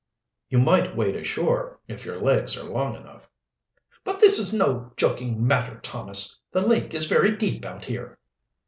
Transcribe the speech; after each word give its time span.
"You 0.49 0.57
might 0.57 0.95
wade 0.95 1.15
ashore, 1.15 1.79
if 1.87 2.05
your 2.05 2.19
legs 2.19 2.57
are 2.57 2.63
long 2.63 2.95
enough." 2.95 3.29
"But 4.03 4.19
this 4.19 4.39
is 4.39 4.51
no 4.51 4.91
joking 4.97 5.45
matter, 5.45 5.79
Thomas. 5.79 6.39
The 6.51 6.61
lake 6.61 6.95
is 6.95 7.05
very 7.05 7.33
deep 7.37 7.63
out 7.65 7.85
here." 7.85 8.17